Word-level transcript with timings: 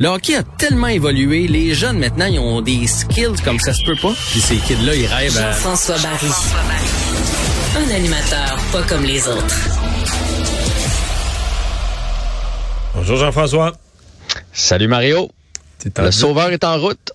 Le 0.00 0.08
hockey 0.08 0.34
a 0.34 0.42
tellement 0.42 0.88
évolué, 0.88 1.46
les 1.46 1.72
jeunes 1.72 1.98
maintenant, 2.00 2.26
ils 2.26 2.40
ont 2.40 2.60
des 2.60 2.84
skills 2.88 3.40
comme 3.44 3.60
ça 3.60 3.72
se 3.72 3.84
peut 3.84 3.94
pas. 4.02 4.12
Puis 4.32 4.40
ces 4.40 4.56
kids-là, 4.56 4.92
ils 4.94 5.06
rêvent 5.06 5.36
à... 5.38 5.52
Jean-François 5.52 5.96
Barry. 5.98 6.26
Un 7.76 7.94
animateur 7.94 8.58
pas 8.72 8.82
comme 8.82 9.04
les 9.04 9.26
autres. 9.28 9.54
Bonjour 12.96 13.16
Jean-François. 13.18 13.72
Salut 14.52 14.88
Mario. 14.88 15.30
En, 15.98 16.02
Le 16.02 16.10
di- 16.10 16.16
sauveur 16.16 16.50
est 16.50 16.64
en 16.64 16.76
route. 16.80 17.12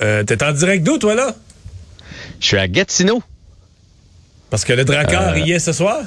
euh, 0.00 0.24
t'es 0.24 0.42
en 0.42 0.50
direct 0.52 0.82
d'où, 0.82 0.98
toi, 0.98 1.14
là? 1.14 1.32
Je 2.40 2.46
suis 2.46 2.58
à 2.58 2.66
Gatineau. 2.66 3.22
Parce 4.50 4.64
que 4.64 4.72
le 4.72 4.84
Drakkar 4.84 5.34
Euh, 5.34 5.38
y 5.38 5.52
est 5.52 5.58
ce 5.60 5.72
soir? 5.72 5.98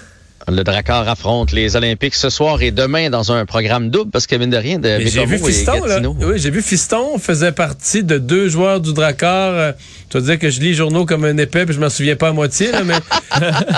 Le 0.51 0.63
Drakkar 0.63 1.07
affronte 1.07 1.51
les 1.51 1.75
Olympiques 1.75 2.15
ce 2.15 2.29
soir 2.29 2.61
et 2.61 2.71
demain 2.71 3.09
dans 3.09 3.31
un 3.31 3.45
programme 3.45 3.89
double 3.89 4.11
parce 4.11 4.27
que 4.27 4.35
mine 4.35 4.49
de 4.49 4.57
rien, 4.57 4.79
de 4.79 4.99
J'ai 4.99 5.25
vu 5.25 5.37
Fiston, 5.37 5.85
là. 5.85 5.99
Oui, 6.01 6.37
j'ai 6.37 6.49
vu 6.49 6.61
Fiston 6.61 7.17
faisait 7.19 7.51
partie 7.51 8.03
de 8.03 8.17
deux 8.17 8.49
joueurs 8.49 8.79
du 8.81 8.93
Drakkar. 8.93 9.53
Euh, 9.53 9.71
Tu 10.09 10.17
vas 10.17 10.23
dire 10.25 10.39
que 10.39 10.49
je 10.49 10.59
lis 10.59 10.69
les 10.69 10.73
journaux 10.73 11.05
comme 11.05 11.25
un 11.25 11.37
épais, 11.37 11.65
puis 11.65 11.75
je 11.75 11.79
m'en 11.79 11.89
souviens 11.89 12.15
pas 12.15 12.29
à 12.29 12.31
moitié, 12.31 12.71
là, 12.71 12.81
mais 12.83 12.95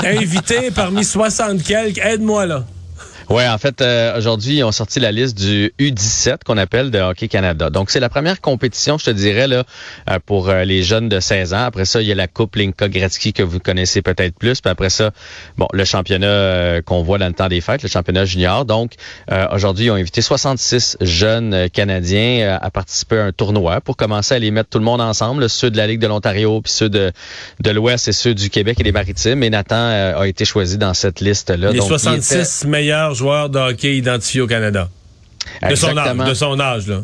invité 0.19 0.71
parmi 0.73 1.03
60 1.03 1.63
quelques. 1.63 1.97
Aide-moi, 1.99 2.45
là. 2.45 2.65
Ouais, 3.31 3.47
en 3.47 3.57
fait, 3.57 3.81
euh, 3.81 4.17
aujourd'hui, 4.17 4.57
ils 4.57 4.63
ont 4.65 4.73
sorti 4.73 4.99
la 4.99 5.13
liste 5.13 5.37
du 5.37 5.73
U17 5.79 6.43
qu'on 6.45 6.57
appelle 6.57 6.91
de 6.91 6.99
Hockey 6.99 7.29
Canada. 7.29 7.69
Donc, 7.69 7.89
c'est 7.89 8.01
la 8.01 8.09
première 8.09 8.41
compétition, 8.41 8.97
je 8.97 9.05
te 9.05 9.09
dirais, 9.09 9.47
là, 9.47 9.63
euh, 10.09 10.19
pour 10.25 10.49
euh, 10.49 10.65
les 10.65 10.83
jeunes 10.83 11.07
de 11.07 11.21
16 11.21 11.53
ans. 11.53 11.63
Après 11.63 11.85
ça, 11.85 12.01
il 12.01 12.09
y 12.09 12.11
a 12.11 12.15
la 12.15 12.27
Coupe 12.27 12.57
Linka 12.57 12.89
Gretzky 12.89 13.31
que 13.31 13.41
vous 13.41 13.59
connaissez 13.59 14.01
peut-être 14.01 14.37
plus. 14.37 14.59
Puis 14.59 14.69
après 14.69 14.89
ça, 14.89 15.11
bon, 15.57 15.67
le 15.71 15.85
championnat 15.85 16.27
euh, 16.27 16.81
qu'on 16.81 17.03
voit 17.03 17.19
dans 17.19 17.27
le 17.27 17.33
temps 17.33 17.47
des 17.47 17.61
fêtes, 17.61 17.83
le 17.83 17.89
championnat 17.89 18.25
junior. 18.25 18.65
Donc, 18.65 18.95
euh, 19.31 19.47
aujourd'hui, 19.53 19.85
ils 19.85 19.91
ont 19.91 19.95
invité 19.95 20.21
66 20.21 20.97
jeunes 20.99 21.53
euh, 21.53 21.67
Canadiens 21.69 22.39
euh, 22.41 22.57
à 22.59 22.69
participer 22.69 23.17
à 23.17 23.23
un 23.23 23.31
tournoi 23.31 23.79
pour 23.79 23.95
commencer 23.95 24.35
à 24.35 24.39
les 24.39 24.51
mettre 24.51 24.69
tout 24.69 24.79
le 24.79 24.83
monde 24.83 24.99
ensemble, 24.99 25.43
là, 25.43 25.47
ceux 25.47 25.71
de 25.71 25.77
la 25.77 25.87
Ligue 25.87 26.01
de 26.01 26.07
l'Ontario, 26.07 26.59
puis 26.59 26.73
ceux 26.73 26.89
de, 26.89 27.13
de 27.61 27.71
l'Ouest 27.71 28.09
et 28.09 28.11
ceux 28.11 28.35
du 28.35 28.49
Québec 28.49 28.77
et 28.81 28.83
des 28.83 28.91
Maritimes. 28.91 29.41
Et 29.41 29.49
Nathan 29.49 29.77
euh, 29.77 30.19
a 30.19 30.27
été 30.27 30.43
choisi 30.43 30.77
dans 30.77 30.93
cette 30.93 31.21
liste-là. 31.21 31.71
Les 31.71 31.79
Donc, 31.79 31.87
il 31.87 31.99
66 31.99 32.65
meilleurs 32.65 33.20
joueurs 33.21 33.49
de 33.49 33.59
hockey 33.59 33.95
identifiés 33.97 34.41
au 34.41 34.47
Canada. 34.47 34.89
De 35.67 35.75
son 35.75 35.87
âge, 35.87 35.91
Exactement. 35.97 36.25
de 36.27 36.33
son 36.33 36.59
âge, 36.59 36.87
là. 36.87 37.03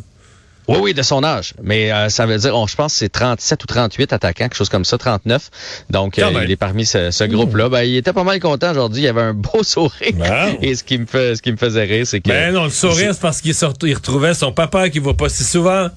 Oui, 0.67 0.77
oui, 0.81 0.93
de 0.93 1.01
son 1.01 1.23
âge. 1.23 1.53
Mais 1.63 1.93
euh, 1.93 2.09
ça 2.09 2.25
veut 2.25 2.37
dire, 2.37 2.53
on, 2.53 2.67
je 2.67 2.75
pense 2.75 2.91
que 2.93 2.99
c'est 2.99 3.07
37 3.09 3.63
ou 3.63 3.67
38 3.67 4.11
attaquants, 4.11 4.43
quelque 4.45 4.55
chose 4.57 4.67
comme 4.67 4.83
ça, 4.83 4.97
39. 4.97 5.49
Donc, 5.89 6.19
euh, 6.19 6.29
il 6.43 6.51
est 6.51 6.57
parmi 6.57 6.85
ce, 6.85 7.09
ce 7.09 7.23
groupe-là. 7.23 7.69
Ben, 7.69 7.83
il 7.83 7.95
était 7.95 8.11
pas 8.11 8.25
mal 8.25 8.39
content 8.41 8.71
aujourd'hui. 8.71 9.03
Il 9.03 9.07
avait 9.07 9.21
un 9.21 9.33
beau 9.33 9.61
sourire. 9.63 10.11
Wow. 10.17 10.57
Et 10.61 10.75
ce 10.75 10.83
qui 10.83 10.97
me 10.97 11.05
fait, 11.05 11.35
ce 11.37 11.41
qui 11.41 11.53
me 11.53 11.57
faisait 11.57 11.85
rire, 11.85 12.05
c'est 12.05 12.19
que... 12.19 12.27
Ben 12.27 12.53
non, 12.53 12.65
le 12.65 12.69
sourire, 12.69 13.13
c'est 13.13 13.21
parce 13.21 13.39
qu'il 13.39 13.53
sort- 13.55 13.75
il 13.83 13.93
retrouvait 13.93 14.33
son 14.33 14.51
papa 14.51 14.89
qui 14.89 14.99
voit 14.99 15.15
pas 15.15 15.29
si 15.29 15.45
souvent. 15.45 15.87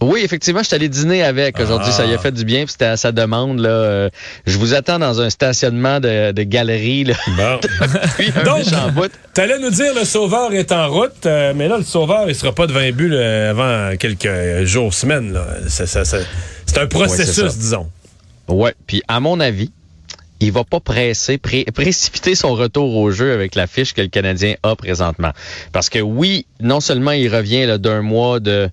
Oui, 0.00 0.20
effectivement, 0.24 0.60
je 0.60 0.66
suis 0.66 0.74
allé 0.74 0.88
dîner 0.88 1.22
avec 1.22 1.58
aujourd'hui. 1.60 1.90
Ah. 1.92 1.96
Ça 1.96 2.06
lui 2.06 2.14
a 2.14 2.18
fait 2.18 2.32
du 2.32 2.44
bien. 2.44 2.64
puis 2.64 2.72
C'était 2.72 2.84
à 2.86 2.96
sa 2.96 3.12
demande. 3.12 3.60
Là. 3.60 3.68
Euh, 3.70 4.10
je 4.46 4.58
vous 4.58 4.74
attends 4.74 4.98
dans 4.98 5.20
un 5.20 5.30
stationnement 5.30 6.00
de, 6.00 6.32
de 6.32 6.42
galerie. 6.42 7.04
Là. 7.04 7.14
Bon. 7.36 7.60
Donc, 8.44 8.64
bout. 8.94 9.10
T'allais 9.32 9.58
nous 9.58 9.70
dire 9.70 9.94
le 9.94 10.04
sauveur 10.04 10.52
est 10.52 10.72
en 10.72 10.88
route, 10.90 11.26
euh, 11.26 11.52
mais 11.56 11.68
là, 11.68 11.78
le 11.78 11.84
sauveur, 11.84 12.28
il 12.28 12.34
sera 12.34 12.52
pas 12.54 12.66
de 12.66 12.72
20 12.72 12.92
buts 12.92 13.08
là, 13.08 13.50
avant 13.50 13.96
quelques 13.96 14.64
jours, 14.64 14.92
semaines. 14.92 15.38
C'est 15.68 16.78
un 16.78 16.86
processus, 16.86 17.56
disons. 17.56 17.88
Ouais. 18.48 18.74
Puis 18.86 19.02
à 19.08 19.20
mon 19.20 19.40
avis, 19.40 19.70
il 20.40 20.52
va 20.52 20.64
pas 20.64 20.80
presser, 20.80 21.38
pré- 21.38 21.64
précipiter 21.74 22.34
son 22.34 22.54
retour 22.54 22.96
au 22.96 23.10
jeu 23.10 23.32
avec 23.32 23.54
la 23.54 23.66
fiche 23.66 23.94
que 23.94 24.02
le 24.02 24.08
Canadien 24.08 24.54
a 24.62 24.76
présentement. 24.76 25.30
Parce 25.72 25.88
que 25.88 26.00
oui, 26.00 26.44
non 26.60 26.80
seulement 26.80 27.12
il 27.12 27.34
revient 27.34 27.78
d'un 27.78 28.02
mois 28.02 28.40
de 28.40 28.68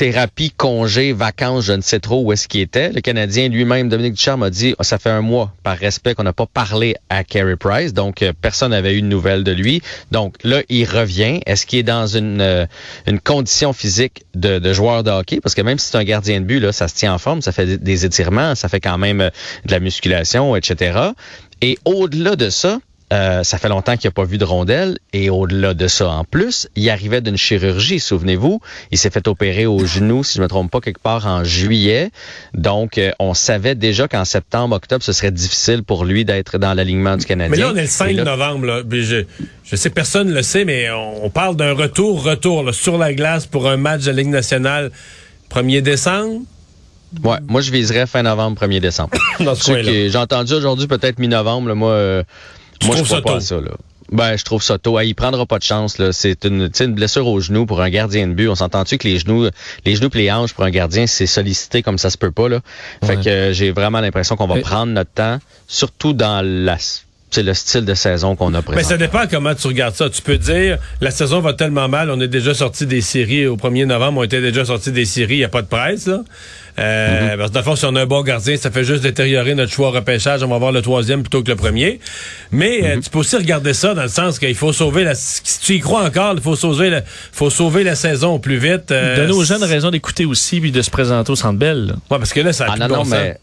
thérapie, 0.00 0.50
congé, 0.50 1.12
vacances, 1.12 1.66
je 1.66 1.74
ne 1.74 1.82
sais 1.82 2.00
trop 2.00 2.22
où 2.22 2.32
est-ce 2.32 2.48
qu'il 2.48 2.62
était. 2.62 2.90
Le 2.90 3.02
Canadien 3.02 3.50
lui-même, 3.50 3.90
Dominique 3.90 4.14
Ducharme, 4.14 4.42
a 4.44 4.48
dit 4.48 4.74
ça 4.80 4.96
fait 4.98 5.10
un 5.10 5.20
mois, 5.20 5.52
par 5.62 5.76
respect, 5.76 6.14
qu'on 6.14 6.22
n'a 6.22 6.32
pas 6.32 6.46
parlé 6.46 6.96
à 7.10 7.22
Carey 7.22 7.56
Price, 7.56 7.92
donc 7.92 8.22
euh, 8.22 8.32
personne 8.40 8.70
n'avait 8.70 8.94
eu 8.94 9.02
de 9.02 9.06
nouvelles 9.06 9.44
de 9.44 9.52
lui. 9.52 9.82
Donc 10.10 10.36
là, 10.42 10.62
il 10.70 10.86
revient. 10.86 11.40
Est-ce 11.44 11.66
qu'il 11.66 11.80
est 11.80 11.82
dans 11.82 12.06
une, 12.06 12.40
euh, 12.40 12.64
une 13.06 13.20
condition 13.20 13.74
physique 13.74 14.22
de, 14.34 14.58
de 14.58 14.72
joueur 14.72 15.02
de 15.02 15.10
hockey? 15.10 15.38
Parce 15.42 15.54
que 15.54 15.60
même 15.60 15.78
si 15.78 15.90
c'est 15.90 15.98
un 15.98 16.04
gardien 16.04 16.40
de 16.40 16.46
but, 16.46 16.60
là, 16.60 16.72
ça 16.72 16.88
se 16.88 16.94
tient 16.94 17.12
en 17.12 17.18
forme, 17.18 17.42
ça 17.42 17.52
fait 17.52 17.66
des- 17.66 17.76
des 17.76 18.06
étirements, 18.06 18.54
ça 18.54 18.70
fait 18.70 18.80
quand 18.80 18.96
même 18.96 19.20
euh, 19.20 19.28
de 19.66 19.70
la 19.72 19.80
musculation, 19.80 20.56
etc. 20.56 20.98
Et 21.60 21.76
au-delà 21.84 22.36
de 22.36 22.48
ça, 22.48 22.78
euh, 23.12 23.42
ça 23.42 23.58
fait 23.58 23.68
longtemps 23.68 23.96
qu'il 23.96 24.06
n'a 24.08 24.12
pas 24.12 24.24
vu 24.24 24.38
de 24.38 24.44
rondelle. 24.44 24.98
Et 25.12 25.30
au-delà 25.30 25.74
de 25.74 25.88
ça, 25.88 26.08
en 26.10 26.24
plus, 26.24 26.68
il 26.76 26.88
arrivait 26.90 27.20
d'une 27.20 27.36
chirurgie, 27.36 27.98
souvenez-vous. 27.98 28.60
Il 28.92 28.98
s'est 28.98 29.10
fait 29.10 29.26
opérer 29.26 29.66
au 29.66 29.84
genou, 29.84 30.22
si 30.22 30.38
je 30.38 30.42
me 30.42 30.48
trompe 30.48 30.70
pas, 30.70 30.80
quelque 30.80 31.00
part 31.02 31.26
en 31.26 31.42
juillet. 31.42 32.10
Donc, 32.54 32.98
euh, 32.98 33.10
on 33.18 33.34
savait 33.34 33.74
déjà 33.74 34.06
qu'en 34.06 34.24
septembre, 34.24 34.76
octobre, 34.76 35.02
ce 35.02 35.12
serait 35.12 35.32
difficile 35.32 35.82
pour 35.82 36.04
lui 36.04 36.24
d'être 36.24 36.58
dans 36.58 36.72
l'alignement 36.74 37.16
du 37.16 37.26
Canadien. 37.26 37.50
Mais 37.50 37.62
là, 37.62 37.70
on 37.72 37.76
est 37.76 37.82
le 37.82 37.88
5 37.88 38.10
Et 38.10 38.12
là- 38.14 38.24
novembre. 38.24 38.66
Là, 38.66 38.82
je, 38.90 39.24
je 39.64 39.76
sais, 39.76 39.90
personne 39.90 40.28
ne 40.28 40.34
le 40.34 40.42
sait, 40.42 40.64
mais 40.64 40.88
on, 40.90 41.30
parle 41.30 41.56
d'un 41.56 41.72
retour-retour 41.72 42.62
là, 42.62 42.72
sur 42.72 42.96
la 42.98 43.12
glace 43.12 43.46
pour 43.46 43.68
un 43.68 43.76
match 43.76 44.04
de 44.04 44.12
Ligue 44.12 44.28
nationale 44.28 44.90
1er 45.50 45.80
décembre? 45.80 46.42
Ouais, 47.24 47.38
moi, 47.48 47.60
je 47.60 47.72
viserais 47.72 48.06
fin 48.06 48.22
novembre, 48.22 48.60
1er 48.60 48.78
décembre. 48.78 49.10
J'ai 49.82 50.16
entendu 50.16 50.52
aujourd'hui 50.54 50.86
peut-être 50.86 51.18
mi-novembre. 51.18 51.74
Moi, 51.74 51.90
euh, 51.90 52.22
Tu 52.80 52.86
moi 52.86 52.96
je 52.96 53.02
crois 53.04 53.16
ça 53.18 53.22
pas 53.22 53.30
tôt? 53.30 53.36
à 53.36 53.40
ça. 53.40 53.56
Là. 53.56 53.70
Ben, 54.12 54.36
je 54.36 54.44
trouve 54.44 54.60
ça 54.62 54.76
tôt. 54.78 54.98
Il 55.00 55.14
prendra 55.14 55.46
pas 55.46 55.58
de 55.58 55.62
chance. 55.62 55.98
Là. 55.98 56.12
C'est 56.12 56.44
une, 56.44 56.68
une 56.80 56.94
blessure 56.94 57.26
au 57.28 57.38
genou 57.40 57.64
pour 57.64 57.80
un 57.80 57.90
gardien 57.90 58.26
de 58.26 58.32
but. 58.34 58.48
On 58.48 58.56
s'entend-tu 58.56 58.98
que 58.98 59.06
les 59.06 59.18
genoux, 59.20 59.48
les 59.86 59.94
genoux 59.94 60.08
et 60.14 60.18
les 60.18 60.32
hanches 60.32 60.52
pour 60.52 60.64
un 60.64 60.70
gardien, 60.70 61.06
c'est 61.06 61.26
sollicité 61.26 61.82
comme 61.82 61.96
ça 61.98 62.10
se 62.10 62.18
peut 62.18 62.32
pas. 62.32 62.48
Là. 62.48 62.60
Fait 63.04 63.16
Ouais. 63.16 63.22
que 63.24 63.28
euh, 63.28 63.52
j'ai 63.52 63.70
vraiment 63.70 64.00
l'impression 64.00 64.34
qu'on 64.34 64.48
va 64.48 64.60
prendre 64.60 64.92
notre 64.92 65.12
temps, 65.12 65.38
surtout 65.68 66.12
dans 66.12 66.44
la, 66.44 66.76
c'est 67.30 67.42
le 67.44 67.54
style 67.54 67.84
de 67.84 67.94
saison 67.94 68.34
qu'on 68.34 68.52
a 68.54 68.58
Mais 68.58 68.62
présenté. 68.62 68.84
ça 68.88 68.96
dépend 68.96 69.22
comment 69.30 69.54
tu 69.54 69.66
regardes 69.68 69.94
ça. 69.94 70.10
Tu 70.10 70.20
peux 70.20 70.36
dire, 70.38 70.78
la 71.00 71.10
saison 71.12 71.40
va 71.40 71.52
tellement 71.52 71.88
mal, 71.88 72.10
on 72.10 72.20
est 72.20 72.26
déjà 72.28 72.54
sorti 72.54 72.86
des 72.86 73.00
séries 73.00 73.46
au 73.46 73.56
1er 73.56 73.84
novembre, 73.86 74.20
on 74.20 74.24
était 74.24 74.40
déjà 74.40 74.64
sorti 74.64 74.90
des 74.90 75.04
séries, 75.04 75.34
il 75.34 75.38
n'y 75.38 75.44
a 75.44 75.48
pas 75.48 75.62
de 75.62 75.68
presse. 75.68 76.06
Là. 76.06 76.22
Euh, 76.78 77.36
Parce 77.36 77.50
que 77.50 77.54
dans 77.54 77.60
le 77.60 77.64
fond, 77.64 77.76
si 77.76 77.84
on 77.84 77.94
a 77.96 78.02
un 78.02 78.06
bon 78.06 78.22
gardien, 78.22 78.56
ça 78.56 78.70
fait 78.70 78.84
juste 78.84 79.02
détériorer 79.02 79.54
notre 79.54 79.72
choix 79.72 79.88
au 79.88 79.90
repêchage. 79.92 80.42
On 80.42 80.48
va 80.48 80.56
avoir 80.56 80.72
le 80.72 80.82
troisième 80.82 81.22
plutôt 81.22 81.42
que 81.42 81.48
le 81.50 81.56
premier. 81.56 82.00
Mais 82.50 82.80
euh, 82.84 83.00
tu 83.00 83.10
peux 83.10 83.18
aussi 83.18 83.36
regarder 83.36 83.74
ça 83.74 83.94
dans 83.94 84.02
le 84.02 84.08
sens 84.08 84.38
qu'il 84.38 84.54
faut 84.54 84.72
sauver 84.72 85.04
la... 85.04 85.14
Si 85.14 85.60
tu 85.60 85.74
y 85.74 85.80
crois 85.80 86.04
encore, 86.04 86.34
il 86.36 86.40
faut 86.42 86.56
sauver 86.56 86.90
la, 86.90 87.02
faut 87.32 87.50
sauver 87.50 87.84
la 87.84 87.94
saison 87.94 88.34
au 88.34 88.38
plus 88.38 88.56
vite. 88.58 88.90
euh, 88.92 89.16
Donner 89.16 89.32
aux 89.32 89.44
jeunes 89.44 89.62
raison 89.64 89.90
d'écouter 89.90 90.24
aussi 90.24 90.60
puis 90.60 90.72
de 90.72 90.80
se 90.82 90.90
présenter 90.90 91.30
au 91.30 91.36
Centre 91.36 91.58
Bell. 91.58 91.94
Ouais, 92.10 92.18
parce 92.18 92.32
que 92.32 92.40
là, 92.40 92.52
ça 92.52 92.64
a 92.64 92.68
Ah 92.68 92.72
plus 92.72 92.80
non, 92.80 92.86
de 92.86 92.90
bon 92.92 92.96
non, 92.98 93.04
sens. 93.04 93.12
mais. 93.12 93.36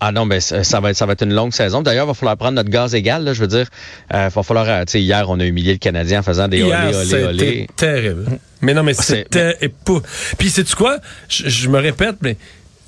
Ah 0.00 0.12
non, 0.12 0.26
mais 0.26 0.40
ça 0.40 0.62
ça 0.62 0.78
va 0.80 0.90
être 0.90 0.96
ça 0.96 1.06
va 1.06 1.12
être 1.14 1.22
une 1.22 1.32
longue 1.34 1.52
saison. 1.54 1.80
D'ailleurs, 1.82 2.04
il 2.04 2.08
va 2.08 2.14
falloir 2.14 2.36
prendre 2.36 2.54
notre 2.56 2.68
gaz 2.68 2.94
égal. 2.94 3.24
Là, 3.24 3.32
je 3.32 3.40
veux 3.40 3.46
dire, 3.46 3.66
euh, 4.12 4.28
va 4.28 4.42
falloir. 4.42 4.68
euh, 4.68 4.84
Tu 4.84 4.92
sais, 4.92 5.00
hier, 5.02 5.28
on 5.30 5.40
a 5.40 5.44
humilié 5.44 5.72
le 5.72 5.78
Canadien 5.78 6.20
en 6.20 6.22
faisant 6.22 6.48
des 6.48 6.58
Hier, 6.58 6.88
olé, 6.88 7.14
olé, 7.14 7.24
olé. 7.24 7.66
terrible. 7.76 8.26
Mais 8.60 8.74
non, 8.74 8.82
mais 8.82 8.94
c'était 8.94 9.56
épou... 9.60 10.00
Puis 10.38 10.50
sais-tu 10.50 10.74
quoi? 10.76 10.98
Je, 11.28 11.48
je 11.48 11.68
me 11.68 11.78
répète, 11.78 12.16
mais 12.22 12.36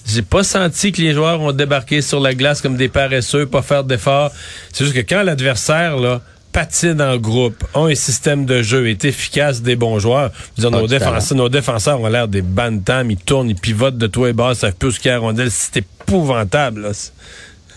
j'ai 0.07 0.23
pas 0.23 0.43
senti 0.43 0.93
que 0.93 1.01
les 1.03 1.13
joueurs 1.13 1.41
ont 1.41 1.53
débarqué 1.53 2.01
sur 2.03 2.21
la 2.21 2.35
glace 2.35 2.61
comme 2.63 2.77
des 2.77 2.89
paresseux, 2.89 3.47
pas 3.47 3.63
faire 3.63 3.85
d'efforts. 3.85 4.31
C'est 4.73 4.85
juste 4.85 4.97
que 4.97 5.01
quand 5.15 5.23
l'adversaire, 5.23 5.97
là, 5.99 6.21
patinent 6.59 7.01
en 7.01 7.17
groupe, 7.19 7.65
ont 7.75 7.87
un 7.87 7.95
système 7.95 8.45
de 8.45 8.63
jeu, 8.63 8.89
est 8.89 9.05
efficace, 9.05 9.63
des 9.63 9.77
bons 9.77 10.01
joueurs. 10.01 10.33
Dire, 10.57 10.71
Ah, 10.73 10.77
nos, 10.77 10.89
défenseurs, 10.89 11.37
nos 11.37 11.49
défenseurs 11.49 12.01
ont 12.01 12.09
l'air 12.09 12.27
des 12.27 12.43
bantams, 12.43 13.09
ils 13.13 13.17
tournent, 13.17 13.49
ils 13.49 13.55
pivotent 13.55 13.97
de 13.97 14.09
toi 14.09 14.31
et 14.31 14.33
bas, 14.33 14.57
ça 14.57 14.69
fait 14.69 14.79
plus 14.79 14.99
qu'il 14.99 15.09
y 15.09 15.11
a 15.11 15.15
la 15.15 15.21
rondelle. 15.21 15.53
C'est 15.53 15.77
épouvantable. 15.77 16.91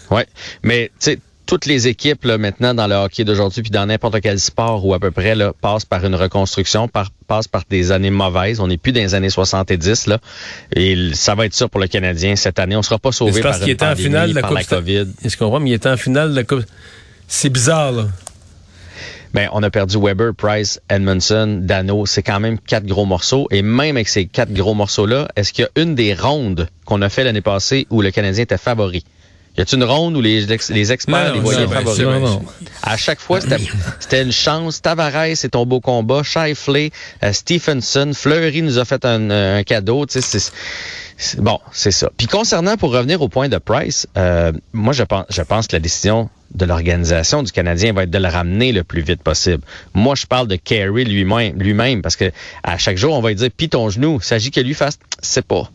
Ouais, 0.09 0.25
mais 0.63 0.89
tu 0.99 1.11
sais, 1.11 1.19
toutes 1.45 1.67
les 1.67 1.87
équipes 1.87 2.25
là, 2.25 2.39
maintenant 2.39 2.73
dans 2.73 2.87
le 2.87 2.95
hockey 2.95 3.23
d'aujourd'hui, 3.23 3.61
puis 3.61 3.69
dans 3.69 3.85
n'importe 3.85 4.19
quel 4.19 4.39
sport 4.39 4.83
ou 4.83 4.95
à 4.95 4.99
peu 4.99 5.11
près, 5.11 5.35
là, 5.35 5.53
passent 5.61 5.85
par 5.85 6.03
une 6.03 6.15
reconstruction, 6.15 6.87
par, 6.87 7.11
passent 7.27 7.47
par 7.47 7.61
des 7.69 7.91
années 7.91 8.09
mauvaises. 8.09 8.59
On 8.61 8.67
n'est 8.67 8.77
plus 8.77 8.93
dans 8.93 9.01
les 9.01 9.13
années 9.13 9.29
70 9.29 10.07
là, 10.07 10.17
et 10.75 11.13
ça 11.13 11.35
va 11.35 11.45
être 11.45 11.53
ça 11.53 11.67
pour 11.67 11.79
le 11.79 11.87
Canadien 11.87 12.35
cette 12.35 12.57
année. 12.57 12.75
On 12.75 12.81
sera 12.81 12.97
pas 12.97 13.11
sauvé 13.11 13.41
par 13.41 13.59
qu'il 13.59 13.65
une 13.65 13.69
était 13.69 13.85
en 13.85 13.89
pandémie, 13.89 14.05
finale 14.05 14.29
de 14.31 14.35
la 14.35 14.41
par 14.41 14.49
Coupe 14.49 14.57
la 14.57 14.63
COVID. 14.63 15.07
Est-ce 15.23 15.37
qu'on 15.37 15.49
voit, 15.49 15.59
mais 15.59 15.69
il 15.69 15.73
était 15.73 15.89
en 15.89 15.97
finale 15.97 16.31
de 16.31 16.35
la 16.35 16.43
Coupe. 16.43 16.65
C'est 17.27 17.49
bizarre, 17.49 17.91
là. 17.91 18.07
Ben, 19.33 19.47
on 19.53 19.63
a 19.63 19.69
perdu 19.69 19.97
Weber, 19.97 20.33
Price, 20.33 20.81
Edmondson, 20.89 21.61
Dano. 21.61 22.05
C'est 22.05 22.21
quand 22.21 22.41
même 22.41 22.59
quatre 22.59 22.85
gros 22.85 23.05
morceaux. 23.05 23.47
Et 23.49 23.61
même 23.61 23.95
avec 23.95 24.09
ces 24.09 24.25
quatre 24.25 24.51
gros 24.51 24.73
morceaux-là, 24.73 25.29
est-ce 25.37 25.53
qu'il 25.53 25.63
y 25.63 25.79
a 25.79 25.81
une 25.81 25.95
des 25.95 26.13
rondes 26.13 26.67
qu'on 26.83 27.01
a 27.01 27.07
fait 27.07 27.23
l'année 27.23 27.41
passée 27.41 27.87
où 27.89 28.01
le 28.01 28.11
Canadien 28.11 28.43
était 28.43 28.57
favori? 28.57 29.05
Y 29.57 29.61
a-t-il 29.61 29.79
une 29.79 29.83
ronde 29.83 30.15
où 30.15 30.21
les, 30.21 30.51
ex- 30.51 30.69
les 30.69 30.91
experts 30.93 31.29
Non, 31.29 31.33
les 31.33 31.39
voyaient 31.41 31.65
non, 31.65 31.71
favoris? 31.71 31.99
Non, 31.99 32.19
non. 32.19 32.43
À 32.83 32.95
chaque 32.95 33.19
fois, 33.19 33.39
c'était 33.99 34.21
une 34.23 34.31
chance. 34.31 34.81
Tavares, 34.81 35.35
c'est 35.35 35.49
ton 35.49 35.65
beau 35.65 35.81
combat. 35.81 36.21
Shifley, 36.23 36.91
euh, 37.23 37.33
Stephenson, 37.33 38.11
Fleury 38.13 38.61
nous 38.61 38.77
a 38.79 38.85
fait 38.85 39.03
un, 39.05 39.29
euh, 39.29 39.59
un 39.59 39.63
cadeau. 39.63 40.05
Tu 40.05 40.21
sais, 40.21 40.39
c'est- 41.17 41.39
bon, 41.41 41.59
c'est 41.73 41.91
ça. 41.91 42.09
Puis 42.15 42.27
concernant, 42.27 42.77
pour 42.77 42.93
revenir 42.93 43.21
au 43.21 43.27
point 43.27 43.49
de 43.49 43.57
Price, 43.57 44.07
euh, 44.17 44.53
moi, 44.73 44.93
je 44.93 45.03
pense, 45.03 45.25
je 45.29 45.41
pense 45.41 45.67
que 45.67 45.75
la 45.75 45.79
décision 45.81 46.29
de 46.55 46.65
l'organisation 46.65 47.43
du 47.43 47.51
Canadien 47.51 47.93
va 47.93 48.03
être 48.03 48.09
de 48.09 48.17
le 48.17 48.27
ramener 48.27 48.71
le 48.71 48.83
plus 48.83 49.01
vite 49.01 49.21
possible. 49.21 49.63
Moi, 49.93 50.15
je 50.15 50.25
parle 50.25 50.47
de 50.47 50.55
Carey 50.55 51.03
lui-même, 51.03 51.57
lui-même, 51.61 52.01
parce 52.01 52.15
que 52.15 52.31
à 52.63 52.77
chaque 52.77 52.97
jour, 52.97 53.13
on 53.15 53.21
va 53.21 53.29
lui 53.29 53.35
dire, 53.35 53.49
pis 53.55 53.69
ton 53.69 53.89
genou, 53.89 54.19
il 54.21 54.25
s'agit 54.25 54.51
que 54.51 54.59
lui 54.61 54.73
fasse, 54.73 54.97
c'est 55.21 55.45
pas 55.45 55.69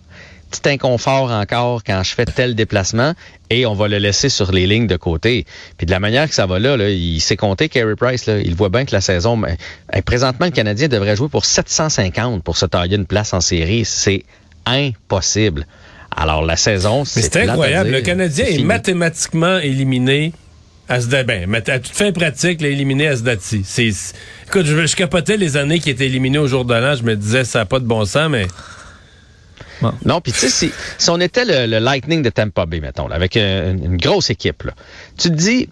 petit 0.51 0.69
inconfort 0.69 1.31
encore 1.31 1.83
quand 1.85 2.03
je 2.03 2.15
fais 2.15 2.25
tel 2.25 2.55
déplacement 2.55 3.15
et 3.51 3.67
on 3.67 3.75
va 3.75 3.89
le 3.89 3.99
laisser 3.99 4.29
sur 4.29 4.53
les 4.53 4.67
lignes 4.67 4.87
de 4.87 4.97
côté. 4.97 5.45
Puis 5.77 5.87
de 5.87 5.91
la 5.91 6.01
manière 6.01 6.29
que 6.29 6.35
ça 6.35 6.47
va 6.47 6.59
là, 6.59 6.77
là 6.77 6.91
il 6.91 7.21
s'est 7.21 7.37
compté 7.37 7.69
Carey 7.69 7.97
Price, 7.97 8.27
là, 8.27 8.39
il 8.39 8.55
voit 8.55 8.69
bien 8.69 8.85
que 8.85 8.93
la 8.93 9.01
saison, 9.01 9.37
mais, 9.37 9.57
présentement, 10.03 10.47
le 10.47 10.53
Canadien 10.53 10.89
devrait 10.89 11.17
jouer 11.17 11.29
pour 11.29 11.45
750 11.45 12.43
pour 12.43 12.57
se 12.57 12.67
tailler 12.67 12.97
une 12.97 13.07
place 13.07 13.33
en 13.35 13.41
série. 13.41 13.85
C'est 13.85 14.25
impossible. 14.65 15.67
Alors 16.15 16.45
la 16.45 16.57
saison, 16.57 17.01
Mais 17.01 17.05
c'est 17.07 17.33
c'est 17.33 17.49
incroyable. 17.49 17.91
Le 17.91 18.01
Canadien 18.01 18.47
est 18.47 18.63
mathématiquement 18.63 19.59
éliminé 19.59 20.33
à 20.89 21.01
ce 21.01 21.07
ben, 21.25 21.53
à 21.55 21.79
toute 21.79 21.95
fin 21.95 22.13
pratique, 22.13 22.63
est 22.63 22.73
éliminé 22.73 23.09
à 23.09 23.17
ce 23.17 23.23
c'est- 23.65 24.15
écoute, 24.47 24.67
je, 24.67 24.87
je 24.87 24.97
capotais 24.97 25.37
les 25.37 25.57
années 25.57 25.81
qui 25.81 25.91
étaient 25.91 26.07
éliminées 26.07 26.39
au 26.39 26.47
jour 26.47 26.65
de 26.65 26.75
l'an. 26.75 26.95
Je 26.95 27.03
me 27.03 27.17
disais, 27.17 27.45
ça 27.45 27.61
n'a 27.61 27.65
pas 27.65 27.81
de 27.81 27.85
bon 27.85 28.05
sens, 28.05 28.31
mais 28.31 28.47
Non, 30.05 30.21
puis 30.21 30.33
tu 30.33 30.39
sais, 30.39 30.49
si, 30.49 30.73
si 30.99 31.11
on 31.11 31.21
était 31.21 31.45
le, 31.45 31.67
le 31.67 31.79
Lightning 31.79 32.23
de 32.23 32.31
Tampa 32.31 32.67
Bay, 32.67 32.81
mettons, 32.81 33.09
là, 33.09 33.17
avec 33.17 33.37
euh, 33.37 33.73
une, 33.73 33.85
une 33.85 33.97
grosse 33.97 34.31
équipe, 34.31 34.63
là, 34.65 34.73
tu 35.19 35.29
te 35.31 35.35
dis... 35.35 35.69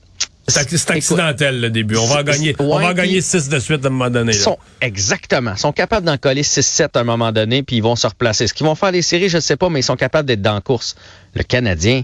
c'est, 0.47 0.91
accidentel 0.91 1.61
le 1.61 1.71
début. 1.71 1.97
On 1.97 2.07
va 2.07 2.21
en 2.21 2.23
gagner, 2.23 2.55
on 2.59 2.79
va 2.79 2.91
en 2.91 2.93
gagner 2.93 3.13
puis- 3.15 3.23
six 3.23 3.49
de 3.49 3.59
suite 3.59 3.83
à 3.85 3.89
un 3.89 3.91
moment 3.91 4.11
donné. 4.11 4.33
là. 4.33 4.39
sont 4.39 4.59
exactement, 4.81 5.57
sont 5.57 5.73
capables 5.73 6.05
d'en 6.07 6.19
coller 6.19 6.43
6-7 6.43 6.89
à 6.95 7.01
un 7.01 7.05
moment 7.05 7.33
donné, 7.33 7.63
puis 7.63 7.77
ils 7.77 7.83
vont 7.83 7.97
se 7.97 8.07
replacer. 8.07 8.47
Ce 8.47 8.53
qu'ils 8.55 8.67
vont 8.67 8.75
faire 8.75 8.93
les 8.93 9.03
séries, 9.03 9.29
je 9.31 9.37
ne 9.37 9.41
sais 9.43 9.57
pas, 9.57 9.71
mais 9.71 9.81
ils 9.81 9.85
sont 9.85 9.97
capables 9.97 10.27
d'être 10.29 10.43
dans 10.43 10.55
la 10.55 10.61
course. 10.61 10.97
Le 11.35 11.43
Canadien 11.45 12.03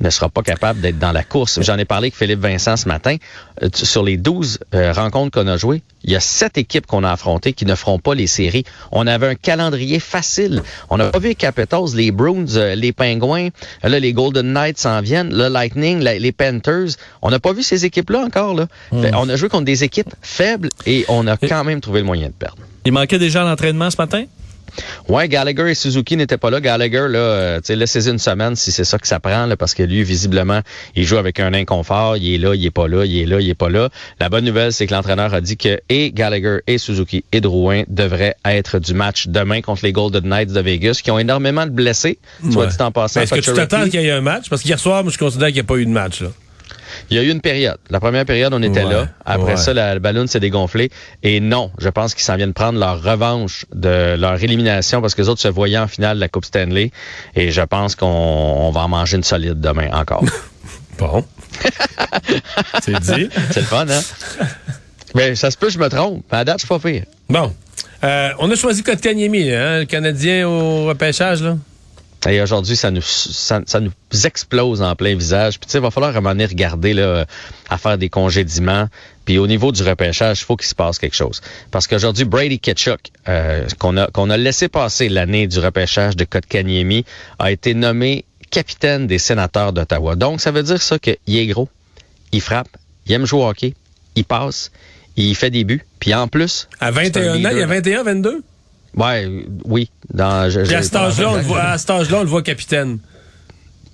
ne 0.00 0.10
sera 0.10 0.28
pas 0.28 0.42
capable 0.42 0.80
d'être 0.80 0.98
dans 0.98 1.12
la 1.12 1.22
course. 1.22 1.60
J'en 1.62 1.78
ai 1.78 1.84
parlé 1.84 2.06
avec 2.06 2.16
Philippe 2.16 2.40
Vincent 2.40 2.76
ce 2.76 2.88
matin. 2.88 3.16
Euh, 3.62 3.68
sur 3.72 4.02
les 4.02 4.16
12 4.16 4.58
euh, 4.74 4.92
rencontres 4.92 5.30
qu'on 5.40 5.46
a 5.46 5.56
jouées, 5.56 5.82
il 6.02 6.10
y 6.12 6.16
a 6.16 6.20
sept 6.20 6.58
équipes 6.58 6.86
qu'on 6.86 7.04
a 7.04 7.12
affrontées 7.12 7.52
qui 7.52 7.64
ne 7.64 7.74
feront 7.74 7.98
pas 7.98 8.14
les 8.14 8.26
séries. 8.26 8.64
On 8.92 9.06
avait 9.06 9.28
un 9.28 9.34
calendrier 9.34 10.00
facile. 10.00 10.62
On 10.90 10.96
n'a 10.98 11.06
pas 11.10 11.18
vu 11.18 11.28
les 11.28 11.34
Capitals, 11.34 11.94
les 11.94 12.10
Bruins, 12.10 12.44
euh, 12.56 12.74
les 12.74 12.92
Pingouins. 12.92 13.48
Euh, 13.84 13.88
Là, 13.88 14.00
les 14.00 14.12
Golden 14.12 14.52
Knights 14.52 14.78
s'en 14.78 15.00
viennent. 15.00 15.32
Le 15.32 15.48
Lightning, 15.48 16.00
la- 16.00 16.18
les 16.18 16.32
Panthers. 16.32 16.96
On 17.22 17.30
n'a 17.30 17.38
pas 17.38 17.52
vu 17.52 17.62
ces 17.62 17.84
équipes-là 17.84 18.20
encore. 18.26 18.54
Là. 18.54 18.66
Fait, 18.90 19.12
on 19.14 19.28
a 19.28 19.36
joué 19.36 19.48
contre 19.48 19.64
des 19.64 19.84
équipes 19.84 20.12
faibles 20.20 20.68
et 20.86 21.04
on 21.08 21.26
a 21.26 21.36
quand 21.36 21.64
même 21.64 21.80
trouvé 21.80 22.00
le 22.00 22.06
moyen 22.06 22.26
de 22.28 22.32
perdre. 22.32 22.58
Il 22.84 22.92
manquait 22.92 23.18
déjà 23.18 23.44
l'entraînement 23.44 23.90
ce 23.90 23.96
matin? 23.98 24.24
Ouais, 25.08 25.28
Gallagher 25.28 25.70
et 25.70 25.74
Suzuki 25.74 26.16
n'étaient 26.16 26.36
pas 26.38 26.50
là. 26.50 26.60
Gallagher, 26.60 27.06
là, 27.08 27.18
euh, 27.18 27.56
tu 27.58 27.66
sais, 27.66 27.76
laissez 27.76 28.08
une 28.08 28.18
semaine 28.18 28.56
si 28.56 28.72
c'est 28.72 28.84
ça 28.84 28.98
que 28.98 29.06
ça 29.06 29.20
prend, 29.20 29.46
là, 29.46 29.56
parce 29.56 29.74
que 29.74 29.82
lui, 29.82 30.02
visiblement, 30.02 30.60
il 30.96 31.04
joue 31.04 31.16
avec 31.16 31.40
un 31.40 31.52
inconfort. 31.54 32.16
Il 32.16 32.34
est 32.34 32.38
là, 32.38 32.54
il 32.54 32.64
est 32.64 32.70
pas 32.70 32.88
là, 32.88 33.04
il 33.04 33.18
est 33.18 33.26
là, 33.26 33.40
il 33.40 33.48
est 33.48 33.54
pas 33.54 33.68
là. 33.70 33.88
La 34.20 34.28
bonne 34.28 34.44
nouvelle, 34.44 34.72
c'est 34.72 34.86
que 34.86 34.94
l'entraîneur 34.94 35.32
a 35.34 35.40
dit 35.40 35.56
que 35.56 35.80
et 35.88 36.10
Gallagher 36.12 36.58
et 36.66 36.78
Suzuki 36.78 37.24
et 37.32 37.40
Drouin 37.40 37.82
devraient 37.88 38.36
être 38.44 38.78
du 38.78 38.94
match 38.94 39.26
demain 39.28 39.60
contre 39.60 39.84
les 39.84 39.92
Golden 39.92 40.24
Knights 40.24 40.52
de 40.52 40.60
Vegas, 40.60 41.00
qui 41.02 41.10
ont 41.10 41.18
énormément 41.18 41.66
de 41.66 41.70
blessés. 41.70 42.18
Soit 42.50 42.64
Ouais. 42.64 42.68
dit 42.70 42.76
en 42.80 42.90
passant. 42.92 43.20
Mais 43.20 43.24
Est-ce 43.24 43.34
que 43.34 43.40
tu 43.40 43.52
t'attends 43.52 43.84
qu'il 43.88 44.00
y 44.00 44.06
ait 44.06 44.10
un 44.10 44.20
match? 44.20 44.48
Parce 44.48 44.62
qu'hier 44.62 44.78
soir, 44.78 45.02
moi, 45.02 45.12
je 45.12 45.18
considère 45.18 45.48
qu'il 45.48 45.56
n'y 45.56 45.60
a 45.60 45.64
pas 45.64 45.76
eu 45.76 45.86
de 45.86 45.90
match. 45.90 46.20
Là. 46.22 46.28
Il 47.10 47.16
y 47.16 47.20
a 47.20 47.22
eu 47.22 47.30
une 47.30 47.40
période. 47.40 47.76
La 47.90 48.00
première 48.00 48.24
période, 48.24 48.52
on 48.54 48.62
était 48.62 48.84
Ouais, 48.84 48.92
là. 48.92 49.08
Après 49.24 49.52
ouais. 49.52 49.56
ça, 49.56 49.72
la, 49.74 49.94
le 49.94 50.00
ballon 50.00 50.26
s'est 50.26 50.40
dégonflé. 50.40 50.90
Et 51.22 51.40
non, 51.40 51.70
je 51.78 51.88
pense 51.88 52.14
qu'ils 52.14 52.24
s'en 52.24 52.36
viennent 52.36 52.52
prendre 52.52 52.78
leur 52.78 53.02
revanche 53.02 53.66
de 53.74 54.16
leur 54.16 54.42
élimination 54.42 55.00
parce 55.00 55.14
que 55.14 55.22
les 55.22 55.28
autres 55.28 55.40
se 55.40 55.48
voyaient 55.48 55.78
en 55.78 55.88
finale 55.88 56.16
de 56.16 56.20
la 56.20 56.28
Coupe 56.28 56.44
Stanley. 56.44 56.90
Et 57.36 57.50
je 57.50 57.62
pense 57.62 57.94
qu'on 57.96 58.06
on 58.06 58.70
va 58.70 58.82
en 58.82 58.88
manger 58.88 59.16
une 59.16 59.24
solide 59.24 59.60
demain 59.60 59.88
encore. 59.92 60.24
Bon. 60.96 61.24
c'est 62.82 63.00
dit. 63.00 63.28
C'est 63.50 63.60
le 63.60 63.66
fun, 63.66 63.84
hein? 63.88 64.00
Mais 65.16 65.34
ça 65.34 65.50
se 65.50 65.56
peut, 65.56 65.68
je 65.68 65.78
me 65.80 65.88
trompe. 65.88 66.24
À 66.32 66.36
la 66.36 66.44
date, 66.44 66.60
je 66.60 66.66
suis 66.66 66.68
pas 66.68 66.78
pire. 66.78 67.02
Bon. 67.28 67.52
Euh, 68.04 68.28
on 68.38 68.48
a 68.48 68.54
choisi 68.54 68.84
Kotkaniemi, 68.84 69.50
hein, 69.52 69.80
le 69.80 69.84
Canadien 69.86 70.46
au 70.46 70.86
repêchage. 70.86 71.42
Là. 71.42 71.56
Et 72.26 72.40
aujourd'hui, 72.40 72.76
ça 72.76 72.90
nous, 72.90 73.02
ça, 73.02 73.60
ça 73.66 73.80
nous 73.80 73.92
explose 74.24 74.82
en 74.82 74.94
plein 74.96 75.14
visage. 75.14 75.58
Puis 75.58 75.66
tu 75.66 75.72
sais, 75.72 75.78
il 75.78 75.82
va 75.82 75.90
falloir 75.90 76.14
à 76.14 76.18
un 76.18 76.20
moment 76.20 76.30
donné 76.30 76.46
regarder 76.46 76.94
là, 76.94 77.26
à 77.68 77.78
faire 77.78 77.98
des 77.98 78.08
congédiements. 78.08 78.88
Puis 79.24 79.38
au 79.38 79.46
niveau 79.46 79.72
du 79.72 79.82
repêchage, 79.82 80.40
il 80.40 80.44
faut 80.44 80.56
qu'il 80.56 80.68
se 80.68 80.74
passe 80.74 80.98
quelque 80.98 81.16
chose. 81.16 81.40
Parce 81.70 81.86
qu'aujourd'hui, 81.86 82.24
Brady 82.24 82.58
Ketchuk, 82.58 83.10
euh, 83.28 83.66
qu'on 83.78 83.96
a, 83.96 84.06
qu'on 84.08 84.30
a 84.30 84.36
laissé 84.36 84.68
passer 84.68 85.08
l'année 85.08 85.46
du 85.46 85.58
repêchage 85.58 86.16
de 86.16 86.24
Kotkaniemi, 86.24 87.04
a 87.38 87.50
été 87.50 87.74
nommé 87.74 88.24
capitaine 88.50 89.06
des 89.06 89.18
sénateurs 89.18 89.72
d'Ottawa. 89.72 90.14
Donc, 90.14 90.40
ça 90.40 90.50
veut 90.50 90.62
dire 90.62 90.80
ça 90.80 90.98
qu'il 90.98 91.16
est 91.26 91.46
gros, 91.46 91.68
il 92.32 92.40
frappe, 92.40 92.68
il 93.06 93.12
aime 93.12 93.26
jouer 93.26 93.40
au 93.40 93.48
hockey, 93.48 93.74
il 94.14 94.24
passe, 94.24 94.70
il 95.16 95.34
fait 95.34 95.50
des 95.50 95.64
buts. 95.64 95.84
Puis 95.98 96.14
en 96.14 96.28
plus... 96.28 96.68
À 96.80 96.92
c'est 96.92 97.16
un 97.16 97.32
21 97.32 97.32
ans, 97.32 97.34
il 97.34 97.42
y 97.42 97.46
a 97.46 97.50
leader. 97.50 97.68
21, 97.68 98.02
22? 98.04 98.42
Ouais, 98.96 99.24
euh, 99.26 99.42
oui. 99.64 99.90
Dans, 100.12 100.48
je- 100.50 100.60
à 100.60 100.82
cet 100.82 100.96
âge-là, 100.96 101.30
on 101.30 101.36
le 101.36 101.42
voit- 101.42 101.62
à 101.62 101.78
cet 101.78 101.90
âge-là, 101.90 102.18
on 102.18 102.22
le 102.22 102.28
voit 102.28 102.42
capitaine. 102.42 102.98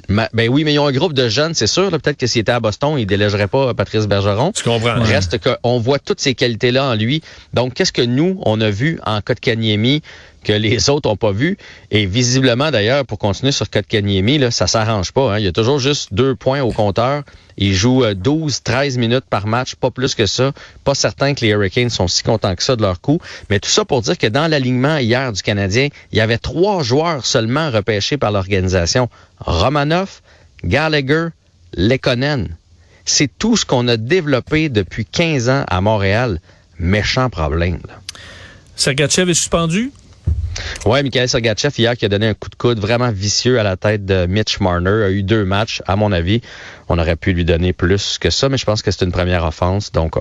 Ma- 0.08 0.28
ben 0.34 0.48
oui, 0.50 0.64
mais 0.64 0.74
ils 0.74 0.78
ont 0.80 0.88
un 0.88 0.92
groupe 0.92 1.12
de 1.12 1.28
jeunes, 1.28 1.54
c'est 1.54 1.68
sûr. 1.68 1.88
Peut-être 1.90 2.16
que 2.16 2.26
s'il 2.26 2.40
était 2.40 2.50
à 2.50 2.58
Boston, 2.58 2.98
il 2.98 3.06
délégerait 3.06 3.46
pas 3.46 3.72
Patrice 3.74 4.08
Bergeron. 4.08 4.50
Tu 4.50 4.64
comprends? 4.64 5.00
Reste 5.00 5.38
qu'on 5.38 5.78
voit 5.78 6.00
toutes 6.00 6.18
ces 6.20 6.34
qualités-là 6.34 6.84
en 6.90 6.94
lui. 6.96 7.22
Donc, 7.54 7.74
qu'est-ce 7.74 7.92
que 7.92 8.02
nous, 8.02 8.40
on 8.44 8.60
a 8.60 8.70
vu 8.70 8.98
en 9.06 9.20
Kotkaniemi 9.20 10.02
que 10.44 10.52
les 10.52 10.90
autres 10.90 11.08
ont 11.08 11.16
pas 11.16 11.32
vu? 11.32 11.58
Et 11.90 12.06
visiblement, 12.06 12.70
d'ailleurs, 12.70 13.04
pour 13.04 13.18
continuer 13.18 13.52
sur 13.52 13.68
Kotkaniemi, 13.68 14.38
là, 14.38 14.50
ça 14.50 14.66
s'arrange 14.66 15.12
pas. 15.12 15.34
Hein. 15.34 15.38
Il 15.38 15.44
y 15.44 15.48
a 15.48 15.52
toujours 15.52 15.78
juste 15.78 16.12
deux 16.12 16.34
points 16.34 16.62
au 16.62 16.72
compteur. 16.72 17.22
Il 17.56 17.74
joue 17.74 18.04
euh, 18.04 18.14
12, 18.14 18.62
13 18.62 18.98
minutes 18.98 19.24
par 19.28 19.46
match, 19.46 19.74
pas 19.74 19.90
plus 19.90 20.14
que 20.14 20.26
ça. 20.26 20.52
Pas 20.84 20.94
certain 20.94 21.34
que 21.34 21.42
les 21.42 21.48
Hurricanes 21.48 21.90
sont 21.90 22.08
si 22.08 22.22
contents 22.22 22.54
que 22.54 22.62
ça 22.62 22.76
de 22.76 22.82
leur 22.82 23.00
coup. 23.00 23.20
Mais 23.50 23.60
tout 23.60 23.68
ça 23.68 23.84
pour 23.84 24.02
dire 24.02 24.16
que 24.16 24.26
dans 24.26 24.48
l'alignement 24.48 24.96
hier 24.96 25.32
du 25.32 25.42
Canadien, 25.42 25.88
il 26.12 26.18
y 26.18 26.20
avait 26.20 26.38
trois 26.38 26.82
joueurs 26.82 27.26
seulement 27.26 27.70
repêchés 27.70 28.16
par 28.16 28.32
l'organisation. 28.32 29.08
Romanov, 29.38 30.20
Gallagher, 30.64 31.28
Lekonen. 31.74 32.56
C'est 33.04 33.30
tout 33.38 33.56
ce 33.56 33.66
qu'on 33.66 33.88
a 33.88 33.96
développé 33.96 34.68
depuis 34.68 35.04
15 35.04 35.48
ans 35.48 35.64
à 35.68 35.80
Montréal. 35.80 36.40
Méchant 36.78 37.28
problème. 37.28 37.80
là. 37.86 38.00
Sergachev 38.76 39.30
est 39.30 39.34
suspendu? 39.34 39.92
Ouais, 40.86 41.02
Mikhail 41.02 41.28
Sergachev, 41.28 41.74
hier, 41.76 41.94
qui 41.94 42.06
a 42.06 42.08
donné 42.08 42.28
un 42.28 42.32
coup 42.34 42.48
de 42.48 42.54
coude 42.54 42.78
vraiment 42.78 43.12
vicieux 43.12 43.60
à 43.60 43.62
la 43.62 43.76
tête 43.76 44.06
de 44.06 44.24
Mitch 44.24 44.60
Marner, 44.60 45.04
a 45.04 45.10
eu 45.10 45.22
deux 45.22 45.44
matchs. 45.44 45.82
À 45.86 45.94
mon 45.94 46.10
avis, 46.10 46.40
on 46.88 46.98
aurait 46.98 47.16
pu 47.16 47.34
lui 47.34 47.44
donner 47.44 47.74
plus 47.74 48.16
que 48.18 48.30
ça, 48.30 48.48
mais 48.48 48.56
je 48.56 48.64
pense 48.64 48.80
que 48.80 48.90
c'est 48.90 49.04
une 49.04 49.12
première 49.12 49.44
offense. 49.44 49.92
Donc, 49.92 50.14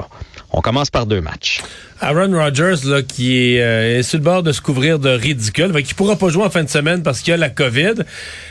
on 0.52 0.60
commence 0.60 0.90
par 0.90 1.06
deux 1.06 1.22
matchs. 1.22 1.62
Aaron 2.02 2.38
Rodgers, 2.38 2.76
là, 2.84 3.02
qui 3.02 3.38
est, 3.38 3.62
euh, 3.62 4.00
est 4.00 4.04
sur 4.04 4.18
le 4.18 4.24
bord 4.26 4.44
de 4.44 4.52
se 4.52 4.60
couvrir 4.60 5.00
de 5.00 5.10
ridicule, 5.10 5.72
fait 5.72 5.84
qu'il 5.84 5.96
pourra 5.96 6.18
pas 6.18 6.28
jouer 6.28 6.44
en 6.44 6.50
fin 6.50 6.64
de 6.64 6.70
semaine 6.70 7.04
parce 7.04 7.22
qu'il 7.22 7.34
a 7.34 7.38
la 7.38 7.50
COVID. 7.50 8.04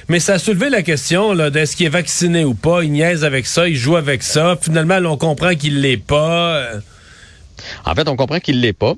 Mais 0.09 0.19
ça 0.19 0.35
a 0.35 0.38
soulevé 0.38 0.71
la 0.71 0.83
question 0.83 1.35
d'est-ce 1.50 1.77
qu'il 1.77 1.87
est 1.87 1.91
vacciné 1.91 2.43
ou 2.43 2.55
pas. 2.55 2.85
Il 2.85 2.93
niaise 2.93 3.23
avec 3.23 3.47
ça, 3.47 3.69
il 3.69 3.77
joue 3.77 3.97
avec 3.97 4.23
ça. 4.23 4.57
Finalement, 4.59 4.99
on 5.05 5.19
comprend 5.19 5.55
qu'il 5.55 5.83
l'est 5.83 5.99
pas. 5.99 6.62
Euh, 7.59 7.91
En 7.91 7.95
fait, 7.95 8.09
on 8.09 8.17
comprend 8.17 8.41
qu'il 8.41 8.61
l'est 8.61 8.73
pas. 8.73 8.95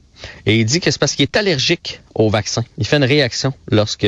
Et 0.46 0.56
il 0.56 0.64
dit 0.64 0.80
que 0.80 0.90
c'est 0.90 0.98
parce 0.98 1.14
qu'il 1.14 1.22
est 1.22 1.36
allergique 1.36 2.00
au 2.14 2.28
vaccin. 2.30 2.64
Il 2.78 2.86
fait 2.86 2.96
une 2.96 3.04
réaction 3.04 3.52
lorsque 3.70 4.06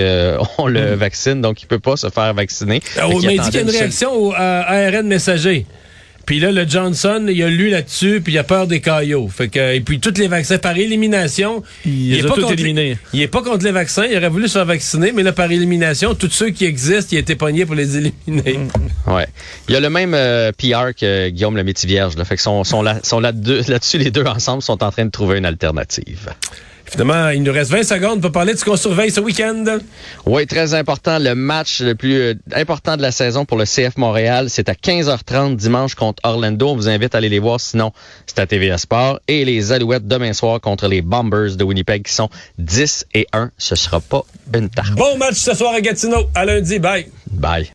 on 0.58 0.66
le 0.66 0.94
vaccine, 0.94 1.40
donc 1.40 1.62
il 1.62 1.66
peut 1.66 1.78
pas 1.78 1.96
se 1.96 2.10
faire 2.10 2.34
vacciner. 2.34 2.80
Oh, 3.02 3.18
qu'il 3.18 3.28
mais 3.28 3.36
il 3.36 3.40
dit 3.40 3.50
qu'il 3.50 3.54
y 3.54 3.58
a 3.58 3.62
une 3.62 3.70
réaction 3.70 4.12
au 4.12 4.32
à 4.32 4.60
ARN 4.70 5.06
messager. 5.06 5.66
Puis 6.26 6.40
là, 6.40 6.52
le 6.52 6.66
Johnson, 6.68 7.26
il 7.28 7.42
a 7.42 7.48
lu 7.48 7.70
là-dessus, 7.70 8.20
puis 8.22 8.34
il 8.34 8.38
a 8.38 8.44
peur 8.44 8.66
des 8.66 8.80
caillots. 8.80 9.28
Fait 9.28 9.48
que, 9.48 9.74
et 9.74 9.80
puis 9.80 10.00
tous 10.00 10.18
les 10.18 10.28
vaccins 10.28 10.58
par 10.58 10.76
élimination, 10.76 11.62
Il 11.84 12.10
les 12.12 12.18
est 12.18 12.22
pas 12.22 12.34
tous 12.34 12.42
contre 12.42 12.52
éliminés. 12.52 12.98
Les, 13.12 13.18
il 13.18 13.22
est 13.22 13.28
pas 13.28 13.42
contre 13.42 13.64
les 13.64 13.72
vaccins, 13.72 14.04
il 14.04 14.16
aurait 14.16 14.28
voulu 14.28 14.48
se 14.48 14.54
faire 14.54 14.64
vacciner, 14.64 15.12
mais 15.12 15.22
là, 15.22 15.32
par 15.32 15.50
élimination, 15.50 16.14
tous 16.14 16.30
ceux 16.30 16.50
qui 16.50 16.64
existent, 16.64 17.08
il 17.12 17.16
a 17.16 17.20
été 17.20 17.34
pogné 17.34 17.66
pour 17.66 17.74
les 17.74 17.96
éliminer. 18.26 18.60
Ouais. 19.06 19.26
Il 19.68 19.74
y 19.74 19.76
a 19.76 19.80
le 19.80 19.90
même 19.90 20.14
euh, 20.14 20.52
PR 20.52 20.94
que 20.98 21.28
Guillaume 21.28 21.56
le 21.56 21.64
métier 21.64 21.88
vierge. 21.88 22.16
Là. 22.16 22.24
Fait 22.24 22.36
que 22.36 22.42
sont, 22.42 22.62
sont 22.64 22.82
là, 22.82 23.00
sont 23.02 23.20
là 23.20 23.32
là-dessus, 23.32 23.98
les 23.98 24.10
deux 24.10 24.24
ensemble 24.24 24.62
sont 24.62 24.82
en 24.82 24.90
train 24.90 25.04
de 25.04 25.10
trouver 25.10 25.38
une 25.38 25.46
alternative. 25.46 26.30
Finalement, 26.92 27.30
il 27.30 27.42
nous 27.42 27.52
reste 27.52 27.70
20 27.70 27.84
secondes 27.84 28.20
pour 28.20 28.32
parler 28.32 28.52
de 28.52 28.58
ce 28.58 28.66
qu'on 28.66 28.76
surveille 28.76 29.10
ce 29.10 29.20
week-end. 29.20 29.64
Oui, 30.26 30.46
très 30.46 30.74
important. 30.74 31.18
Le 31.18 31.34
match 31.34 31.80
le 31.80 31.94
plus 31.94 32.20
euh, 32.20 32.34
important 32.54 32.98
de 32.98 33.02
la 33.02 33.10
saison 33.12 33.46
pour 33.46 33.56
le 33.56 33.64
CF 33.64 33.96
Montréal, 33.96 34.50
c'est 34.50 34.68
à 34.68 34.74
15h30 34.74 35.56
dimanche 35.56 35.94
contre 35.94 36.20
Orlando. 36.22 36.68
On 36.68 36.76
vous 36.76 36.90
invite 36.90 37.14
à 37.14 37.18
aller 37.18 37.30
les 37.30 37.38
voir, 37.38 37.60
sinon 37.60 37.92
c'est 38.26 38.38
à 38.40 38.46
TVA 38.46 38.76
Sport. 38.76 39.20
Et 39.26 39.46
les 39.46 39.72
Alouettes 39.72 40.06
demain 40.06 40.34
soir 40.34 40.60
contre 40.60 40.86
les 40.86 41.00
Bombers 41.00 41.56
de 41.56 41.64
Winnipeg 41.64 42.02
qui 42.02 42.12
sont 42.12 42.28
10 42.58 43.06
et 43.14 43.26
1. 43.32 43.50
Ce 43.56 43.74
sera 43.74 44.00
pas 44.00 44.24
une 44.54 44.68
tarte. 44.68 44.92
Bon 44.92 45.16
match 45.16 45.36
ce 45.36 45.54
soir 45.54 45.72
à 45.72 45.80
Gatineau. 45.80 46.26
À 46.34 46.44
lundi. 46.44 46.78
Bye. 46.78 47.06
Bye. 47.30 47.70